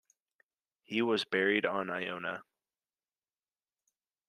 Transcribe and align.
He 0.81 1.03
was 1.03 1.25
buried 1.25 1.63
on 1.63 1.91
Iona. 1.91 2.41